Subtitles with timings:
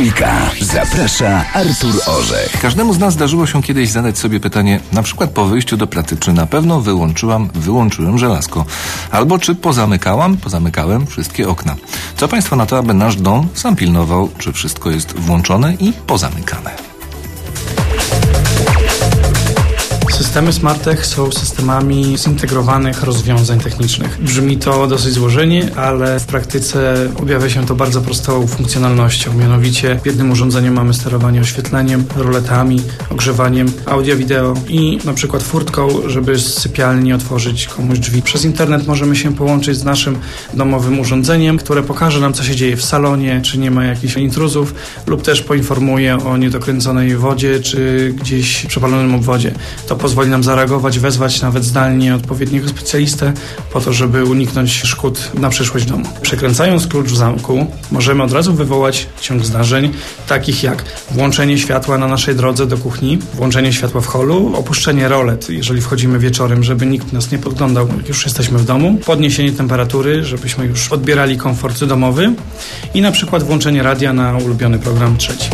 [0.00, 0.50] Dwójka.
[0.60, 2.60] Zaprasza Artur Orzech.
[2.62, 6.16] Każdemu z nas zdarzyło się kiedyś zadać sobie pytanie, na przykład po wyjściu do pracy,
[6.16, 8.64] czy na pewno wyłączyłam, wyłączyłem żelazko,
[9.10, 11.76] albo czy pozamykałam, pozamykałem wszystkie okna.
[12.16, 16.89] Co Państwo na to, aby nasz dom sam pilnował, czy wszystko jest włączone i pozamykane?
[20.20, 24.18] Systemy SmartTech są systemami zintegrowanych rozwiązań technicznych.
[24.22, 29.34] Brzmi to dosyć złożenie, ale w praktyce objawia się to bardzo prostą funkcjonalnością.
[29.34, 35.88] Mianowicie w jednym urządzeniu mamy sterowanie oświetleniem, roletami, ogrzewaniem, audio, wideo i na przykład furtką,
[36.06, 38.22] żeby z sypialni otworzyć komuś drzwi.
[38.22, 40.18] Przez internet możemy się połączyć z naszym
[40.54, 44.74] domowym urządzeniem, które pokaże nam, co się dzieje w salonie, czy nie ma jakichś intruzów,
[45.06, 49.54] lub też poinformuje o niedokręconej wodzie, czy gdzieś przepalonym obwodzie.
[49.88, 53.32] To pozwoli nam zareagować, wezwać nawet zdalnie odpowiedniego specjalistę
[53.72, 56.04] po to, żeby uniknąć szkód na przyszłość domu.
[56.22, 59.92] Przekręcając klucz w zamku, możemy od razu wywołać ciąg zdarzeń,
[60.28, 65.50] takich jak włączenie światła na naszej drodze do kuchni, włączenie światła w holu, opuszczenie rolet,
[65.50, 70.24] jeżeli wchodzimy wieczorem, żeby nikt nas nie podglądał, jak już jesteśmy w domu, podniesienie temperatury,
[70.24, 72.32] żebyśmy już odbierali komfort domowy
[72.94, 75.50] i na przykład włączenie radia na ulubiony program trzeci.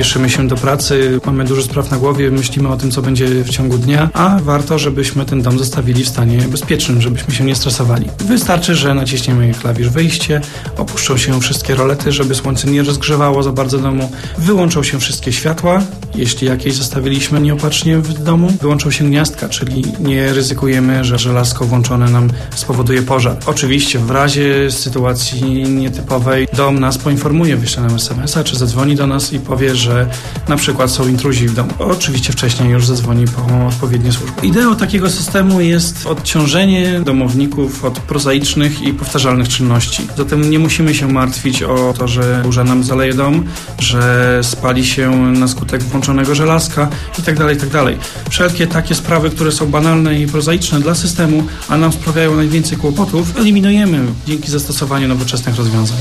[0.00, 3.50] Spieszymy się do pracy, mamy dużo spraw na głowie, myślimy o tym, co będzie w
[3.50, 8.06] ciągu dnia, a warto, żebyśmy ten dom zostawili w stanie bezpiecznym, żebyśmy się nie stresowali.
[8.18, 10.40] Wystarczy, że naciśniemy klawisz wyjście,
[10.76, 15.82] opuszczą się wszystkie rolety, żeby słońce nie rozgrzewało za bardzo domu, wyłączą się wszystkie światła,
[16.14, 22.10] jeśli jakieś zostawiliśmy nieopatrznie w domu, wyłączą się gniazdka, czyli nie ryzykujemy, że żelazko włączone
[22.10, 23.36] nam spowoduje pożar.
[23.46, 29.32] Oczywiście w razie sytuacji nietypowej dom nas poinformuje, wyśle nam SMS-a, czy zadzwoni do nas
[29.32, 30.06] i powie, że że
[30.48, 31.72] na przykład są intruzi w domu.
[31.78, 34.46] Oczywiście wcześniej już zadzwoni po odpowiednie służby.
[34.46, 40.06] Ideą takiego systemu jest odciążenie domowników od prozaicznych i powtarzalnych czynności.
[40.16, 43.44] Zatem nie musimy się martwić o to, że burza nam zaleje dom,
[43.78, 46.88] że spali się na skutek włączonego żelazka
[47.18, 47.44] itd.
[47.44, 47.70] Tak itd.
[47.70, 52.78] Tak Wszelkie takie sprawy, które są banalne i prozaiczne dla systemu, a nam sprawiają najwięcej
[52.78, 55.98] kłopotów, eliminujemy dzięki zastosowaniu nowoczesnych rozwiązań.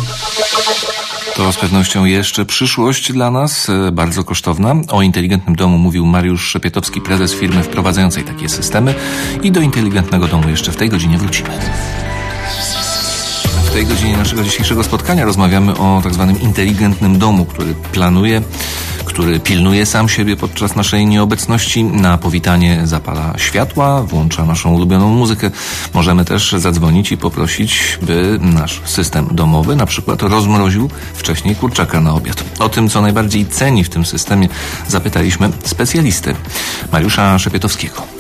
[1.39, 4.75] To z pewnością jeszcze przyszłość dla nas, e, bardzo kosztowna.
[4.89, 8.95] O inteligentnym domu mówił Mariusz Szepietowski, prezes firmy wprowadzającej takie systemy.
[9.43, 11.49] I do inteligentnego domu jeszcze w tej godzinie wrócimy.
[13.63, 18.41] W tej godzinie naszego dzisiejszego spotkania rozmawiamy o tak zwanym inteligentnym domu, który planuje
[19.09, 21.83] który pilnuje sam siebie podczas naszej nieobecności.
[21.83, 25.51] Na powitanie zapala światła, włącza naszą ulubioną muzykę.
[25.93, 32.13] Możemy też zadzwonić i poprosić, by nasz system domowy na przykład rozmroził wcześniej kurczaka na
[32.13, 32.43] obiad.
[32.59, 34.49] O tym, co najbardziej ceni w tym systemie,
[34.87, 36.35] zapytaliśmy specjalisty
[36.91, 38.18] Mariusza Szepietowskiego.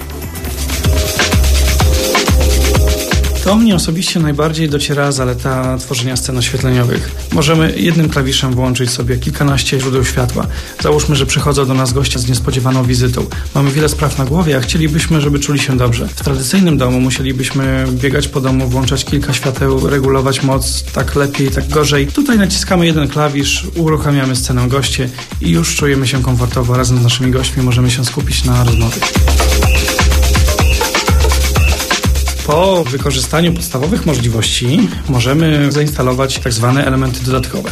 [3.49, 7.11] Do mnie osobiście najbardziej dociera zaleta tworzenia scen oświetleniowych.
[7.31, 10.47] Możemy jednym klawiszem włączyć sobie kilkanaście źródeł światła.
[10.83, 13.25] Załóżmy, że przychodzą do nas goście z niespodziewaną wizytą.
[13.55, 16.07] Mamy wiele spraw na głowie, a chcielibyśmy, żeby czuli się dobrze.
[16.07, 21.69] W tradycyjnym domu musielibyśmy biegać po domu, włączać kilka świateł, regulować moc, tak lepiej, tak
[21.69, 22.07] gorzej.
[22.07, 25.09] Tutaj naciskamy jeden klawisz, uruchamiamy scenę goście
[25.41, 29.01] i już czujemy się komfortowo razem z naszymi gośćmi, możemy się skupić na rozmowie.
[32.49, 37.71] Po wykorzystaniu podstawowych możliwości możemy zainstalować tak zwane elementy dodatkowe.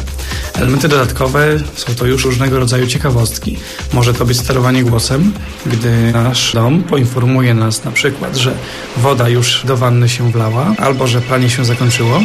[0.54, 3.58] Elementy dodatkowe są to już różnego rodzaju ciekawostki.
[3.94, 5.34] Może to być sterowanie głosem,
[5.66, 8.54] gdy nasz dom poinformuje nas na przykład, że
[8.98, 12.20] woda już do wanny się wlała albo że pranie się zakończyło.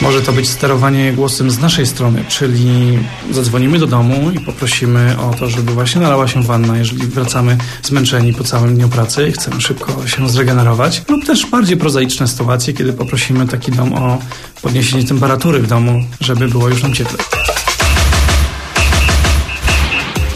[0.00, 2.98] Może to być sterowanie głosem z naszej strony, czyli
[3.30, 8.34] zadzwonimy do domu i poprosimy o to, żeby właśnie nalała się wanna, jeżeli wracamy zmęczeni
[8.34, 11.02] po całym dniu pracy i chcemy szybko się zregenerować.
[11.08, 14.18] Lub też bardziej prozaiczne sytuacje, kiedy poprosimy taki dom o
[14.62, 17.18] podniesienie temperatury w domu, żeby było już nam cieplej.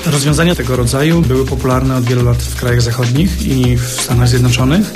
[0.07, 4.91] Rozwiązania tego rodzaju były popularne od wielu lat w krajach zachodnich i w Stanach Zjednoczonych.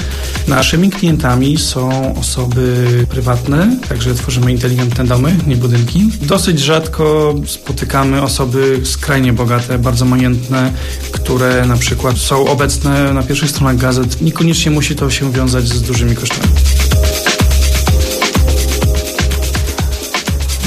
[0.49, 6.11] Naszymi klientami są osoby prywatne, także tworzymy inteligentne domy, nie budynki.
[6.23, 10.73] Dosyć rzadko spotykamy osoby skrajnie bogate, bardzo majętne,
[11.13, 14.23] które na przykład są obecne na pierwszych stronach gazet.
[14.23, 16.49] Niekoniecznie musi to się wiązać z dużymi kosztami.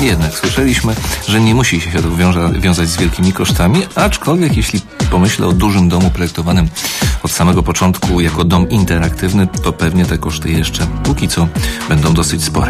[0.02, 0.96] Jednak słyszeliśmy,
[1.28, 2.10] że nie musi się to
[2.60, 4.82] wiązać z wielkimi kosztami, aczkolwiek jeśli
[5.12, 6.70] pomyślę o dużym domu projektowanym
[7.24, 11.48] od samego początku jako dom interaktywny, to pewnie te koszty jeszcze póki co
[11.90, 12.68] będą dosyć spore.